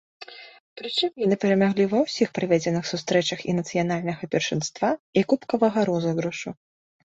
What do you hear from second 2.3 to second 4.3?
праведзеных сустрэчах і нацыянальнага